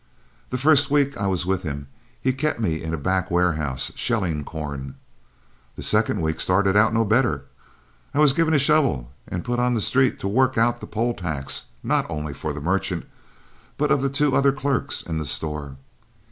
[0.49, 1.87] The first week I was with him
[2.19, 4.95] he kept me in a back warehouse shelling corn.
[5.75, 7.45] The second week started out no better.
[8.11, 11.13] I was given a shovel and put on the street to work out the poll
[11.13, 13.05] tax, not only of the merchant
[13.77, 15.75] but of two other clerks in the store.